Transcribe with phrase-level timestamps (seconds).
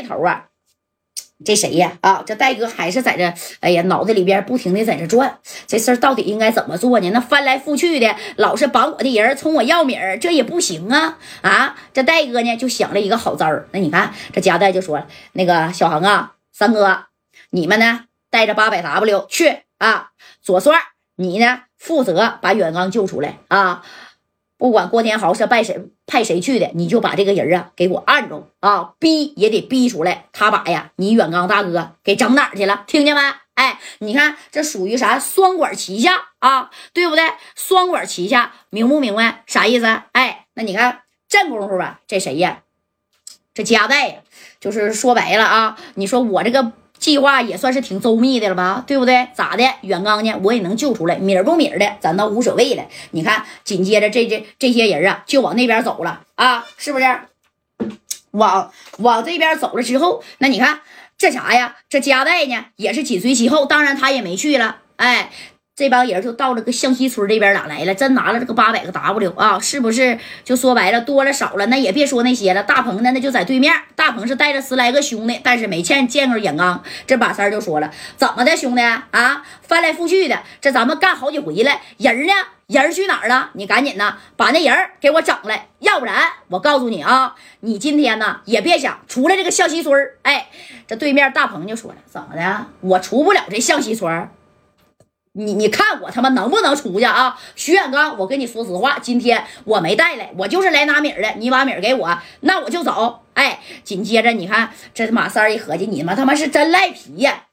[0.00, 0.46] 这头啊。
[1.44, 1.98] 这谁呀？
[2.00, 7.10] 啊，这戴哥还是在这，哎呀，脑袋里边不停的在这转，这事儿到底应该怎么做呢？
[7.10, 11.18] 那翻来覆去的，老是绑我的人冲我要米儿，这也不行啊！
[11.42, 13.68] 啊，这戴哥呢就想了一个好招儿。
[13.72, 17.04] 那你看，这夹带就说了，那个小恒啊，三哥，
[17.50, 20.74] 你们呢带着八百 W 去啊，左帅，
[21.16, 23.84] 你呢负责把远刚救出来啊。
[24.58, 30.26] 不管郭天豪是派谁派谁去的，你就把这个人啊给我按住啊，逼也得逼出来。
[30.32, 32.84] 他把呀你远刚大哥给整哪儿去了？
[32.86, 33.20] 听见没？
[33.54, 35.18] 哎，你看这属于啥？
[35.18, 37.24] 双管齐下啊，对不对？
[37.54, 39.86] 双管齐下，明不明白啥意思？
[40.12, 42.62] 哎，那你看这功夫吧，这谁呀？
[43.54, 44.16] 这加代呀，
[44.60, 46.72] 就是说白了啊，你说我这个。
[46.98, 49.28] 计划也算是挺周密的了吧，对不对？
[49.34, 49.64] 咋的？
[49.82, 50.34] 远刚呢？
[50.42, 52.84] 我也能救出来，米儿不米儿的，咱倒无所谓了。
[53.12, 57.04] 你看，紧接着这这这些人啊，就往那边走了啊，是不是？
[58.32, 60.80] 往往这边走了之后，那你看
[61.16, 61.76] 这啥呀？
[61.88, 63.66] 这加代呢，也是紧随其后。
[63.66, 65.30] 当然他也没去了，哎。
[65.76, 67.94] 这帮人就到了个向西村这边哪来了？
[67.94, 69.60] 真拿了这个八百个 W 啊！
[69.60, 70.18] 是不是？
[70.42, 72.62] 就说白了，多了少了，那也别说那些了。
[72.62, 73.74] 大鹏呢，那就在对面。
[73.94, 76.82] 大鹏是带着十来个兄弟，但是没见见过眼刚。
[77.06, 79.44] 这把三就说了：“怎么的，兄弟啊？
[79.60, 82.32] 翻来覆去的，这咱们干好几回了，人呢？
[82.68, 83.50] 人去哪儿了？
[83.52, 86.16] 你赶紧的把那人给我整来，要不然
[86.48, 90.46] 我告诉你啊，你今天呢也别想出来这个向西村哎，
[90.86, 92.66] 这对面大鹏就说了：“怎么的？
[92.80, 94.26] 我出不了这向西村
[95.36, 97.38] 你你看我他妈能不能出去啊？
[97.54, 101.34] 徐远刚，我跟你说实话，今天我没带来，我就是来拿米儿的。
[101.36, 103.22] 你把米儿给我，那我就走。
[103.34, 107.44] 哎，紧接着你看这马三一合计，你们他妈是真赖皮呀，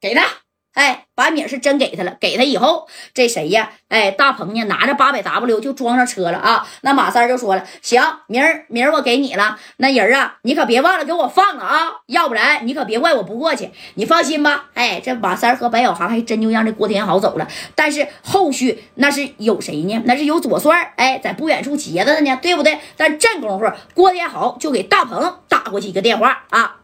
[0.00, 0.45] 给他。
[0.76, 3.70] 哎，把米是真给他了，给他以后，这谁呀？
[3.88, 4.62] 哎，大鹏呢？
[4.64, 6.68] 拿着八百 W 就装上车了啊！
[6.82, 9.58] 那马三就说了：“行，明儿明儿我给你了。
[9.78, 13.70] 那人啊，你可别忘了给我放了啊，要不然你可别怪我不过去。
[13.94, 17.48] 你放心吧。”哎，这马三和白小航还真就让这郭天豪走了。
[17.74, 20.02] 但是后续那是有谁呢？
[20.04, 22.78] 那是有左帅，哎，在不远处截着呢，对不对？
[22.98, 26.76] 但这功夫，郭天豪就给大鹏打过去一个电话啊。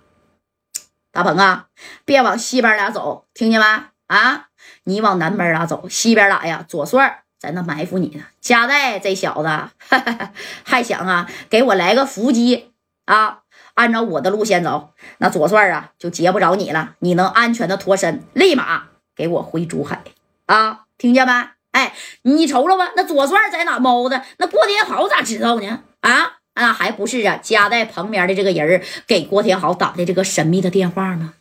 [1.12, 1.66] 大鹏啊，
[2.06, 3.66] 别往西边俩走，听见没？
[4.06, 4.46] 啊，
[4.84, 8.24] 你往南边俩走，西边俩呀，左帅在那埋伏你呢。
[8.40, 9.68] 加代这小子
[10.64, 12.72] 还想啊，给我来个伏击
[13.04, 13.40] 啊！
[13.74, 18.84] 按照我的路线走，那左帅啊就截不着你了，你能安全的脱身，立马
[19.14, 20.02] 给我回珠海
[20.46, 20.84] 啊！
[20.96, 21.32] 听见没？
[21.72, 24.22] 哎，你瞅瞅吧，那左帅在哪猫的？
[24.38, 25.82] 那郭天豪咋知道呢？
[26.00, 26.31] 啊？
[26.54, 31.34] 那还不是啊，夹在旁边的这个人给郭天豪打的这个神秘的电话吗？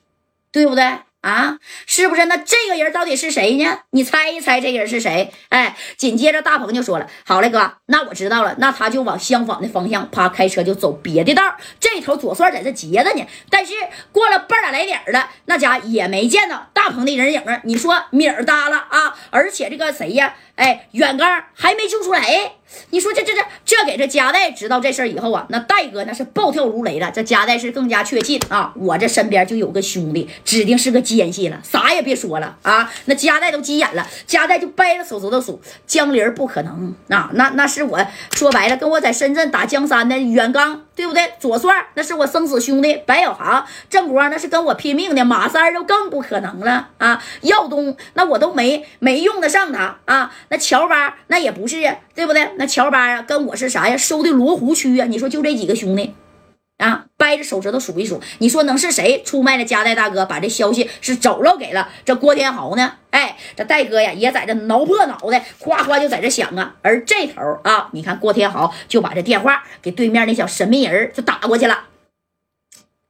[0.52, 0.84] 对不对？
[1.22, 2.26] 啊，是不是？
[2.26, 3.82] 那这个人到底是谁呢？
[3.92, 5.32] 你猜一猜，这人是谁？
[5.50, 8.56] 哎，紧接着大鹏就说了：“好嘞，哥，那我知道了。
[8.58, 11.58] 那他就往相反的方向，啪，开车就走别的道。
[11.80, 13.24] 这头左帅在这截着呢。
[13.52, 13.74] 但是
[14.12, 17.62] 过了半拉来点了，那家也没见到大鹏的人影啊。
[17.66, 19.16] 你说米儿搭了啊？
[19.30, 20.34] 而且这个谁呀？
[20.56, 22.54] 哎，远刚还没救出来。
[22.90, 27.12] 你说这这这这给这加代知道这事儿以后啊，那戴哥那是暴跳如雷了。
[27.14, 31.00] 这加代是更加确信啊，我这身边就有个兄弟，指定是个。
[31.12, 32.90] 奸细了，啥也别说了啊！
[33.06, 37.30] 那加代都急眼了，加代就掰着手指头数，江林不可能啊！
[37.34, 38.00] 那那是我
[38.34, 41.34] 说白了，跟我在深圳打江山的袁刚，对不对？
[41.40, 47.20] 左帅那是我生死兄弟，白小航、郑国那是跟我拼命的，马三就更不可能了啊！
[47.42, 50.32] 耀东那我都没没用得上他啊！
[50.50, 52.52] 那乔巴那也不是，对不对？
[52.58, 53.98] 那乔巴呀，跟我是啥呀？
[53.98, 55.08] 收的罗湖区啊！
[55.08, 56.14] 你说就这几个兄弟。
[56.78, 62.98] 啊，掰着手指头数一数，你说能是谁出卖了加代大哥，把这消息是走漏给了这郭天豪呢？
[63.12, 66.76] 哎，这戴哥呀也在这挠破脑袋，夸夸就在这想啊。
[66.82, 71.86] 而这头啊，你看郭天豪就把这电话给对面那小神秘人就打过去了。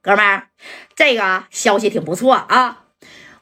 [0.03, 0.43] 哥们，
[0.95, 2.83] 这个消息挺不错啊，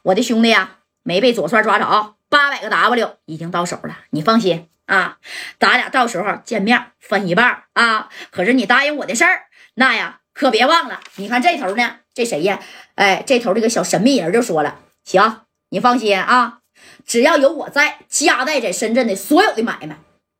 [0.00, 5.18] 我的兄弟呀没被左帅抓着，八百个 W 已经到手了，你放心啊，
[5.58, 8.08] 咱俩到时候见面分一半啊。
[8.30, 9.42] 可是你答应我的事儿，
[9.74, 10.19] 那呀。
[10.32, 12.60] 可别忘了，你看这头呢，这谁呀？
[12.94, 15.40] 哎，这头这个小神秘人就说了：“行，
[15.70, 16.60] 你放心啊，
[17.04, 19.98] 只要有我在，加代在深圳的所有的买卖，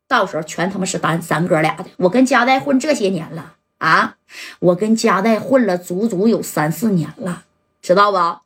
[0.09, 1.85] 到时候全他妈是咱咱哥俩的。
[1.99, 4.17] 我跟加代混这些年了啊，
[4.61, 7.45] 我跟加代混了足足有三四年了，
[7.83, 8.41] 知道不？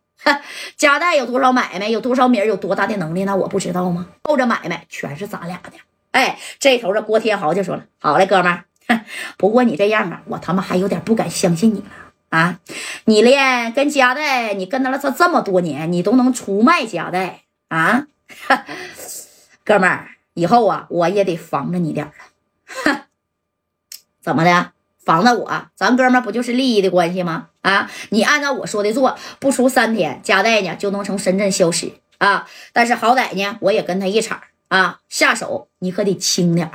[0.77, 4.07] 加代有多少买卖，有多少米，有多大的能力，那我不知道吗？
[4.25, 5.73] 后着买卖全是咱俩的。
[6.13, 8.61] 哎，这头的郭天豪就说了：好嘞，哥们。”
[9.39, 11.87] 不过你这样啊，我他妈还有点不敢相信你了
[12.31, 12.59] 啊！
[13.05, 18.07] 你连跟加代，你跟他了这这么多年，你都能出卖加代啊？
[19.65, 23.07] 哥们儿，以后啊，我也得防着你点了。
[24.21, 24.73] 怎么的？
[25.05, 27.49] 防着我，咱哥们不就是利益的关系吗？
[27.61, 32.49] 啊，你按照我说的做，不出三天，加代呢就能从深圳消失啊。
[32.73, 36.71] 但是好歹呢，我也跟他一场啊，下手你可得轻点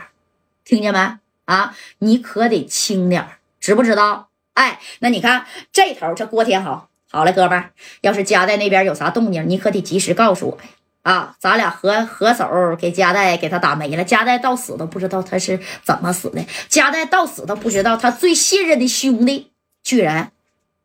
[0.63, 1.17] 听见没？
[1.49, 3.25] 啊，你可得轻点
[3.59, 4.29] 知不知道？
[4.53, 10.69] 哎，那你看这头这郭天豪，好了，哥们儿，要是加代那边有啥动静，你可得及时告诉我呀。
[11.01, 19.51] 啊，咱俩合合手给加代给他打没了，加代到死都不知道他是怎么死的，加代到死都不知道他最信任的兄弟
[19.81, 20.31] 居然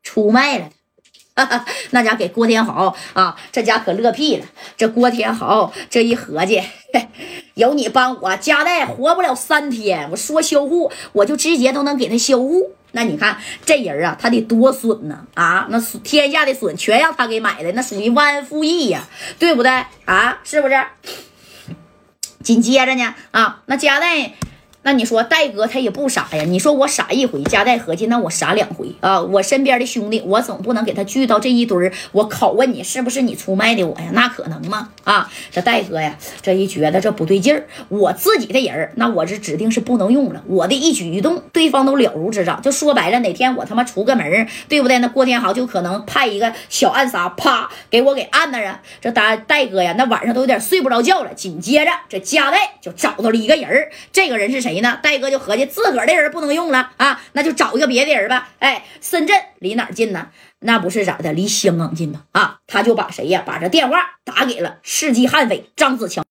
[0.01, 0.74] 出卖了他，
[1.91, 4.45] 那家给郭天豪啊，这家可乐屁了。
[4.77, 6.63] 这郭天豪这一合计，
[7.55, 12.71] 有你帮我，加代活不了三天，我说销户我就直接都能给他销户。
[12.93, 15.67] 那你看这人啊，他得多损呢啊！
[15.69, 19.05] 那天下的损全让他给买的，那属于忘恩负义呀，
[19.37, 20.39] 对不对啊？
[20.45, 20.81] 是不是？
[22.41, 24.31] 紧接着呢啊，那加代。
[24.85, 26.43] 那你说戴哥他也不傻呀？
[26.43, 29.19] 你说我傻一回，加代合计，那我傻两回啊！
[29.19, 34.11] 我身边的兄弟，我总不能给他聚到这一堆，我拷问你是不是你出卖的我呀？
[34.13, 34.89] 那可能吗？
[35.03, 40.43] 啊，这戴哥呀，这一觉得这不对劲儿，我自己的人那我这指定是不能用了。
[40.45, 42.61] 我的一举一动，对方都了如指掌。
[42.61, 44.99] 就说白了，哪天我他妈出个门对不对？
[44.99, 48.79] 那郭天豪就可能派一个小暗杀，啪给我给按那啊！
[49.01, 51.33] 这戴戴哥呀，那晚上都有点睡不着觉了。
[51.33, 54.74] 紧接着，这加代就找到了一个人这个人是谁？
[54.81, 58.49] 呢，戴哥就合计自个儿的人不能用了啊，那就找一个别的人吧。
[58.59, 60.29] 哎，深圳离哪儿近呢？
[60.59, 62.23] 那不是咋的，离香港近吗？
[62.31, 63.43] 啊，他就把谁呀？
[63.45, 66.23] 把这电话打给了世纪悍匪张子强。